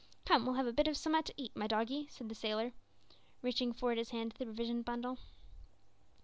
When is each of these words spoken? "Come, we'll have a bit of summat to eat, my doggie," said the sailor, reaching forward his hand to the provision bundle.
"Come, 0.25 0.45
we'll 0.47 0.55
have 0.55 0.65
a 0.65 0.73
bit 0.73 0.87
of 0.87 0.97
summat 0.97 1.25
to 1.27 1.33
eat, 1.37 1.55
my 1.55 1.67
doggie," 1.67 2.07
said 2.09 2.27
the 2.27 2.33
sailor, 2.33 2.73
reaching 3.43 3.71
forward 3.71 3.99
his 3.99 4.09
hand 4.09 4.31
to 4.31 4.37
the 4.39 4.45
provision 4.45 4.81
bundle. 4.81 5.19